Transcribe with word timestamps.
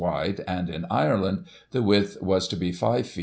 wide, 0.01 0.41
and 0.47 0.67
in 0.67 0.83
Ireland, 0.89 1.45
the 1.69 1.83
width 1.83 2.17
was 2.23 2.47
to 2.47 2.55
be 2.55 2.71
5 2.71 3.05
ft. 3.05 3.19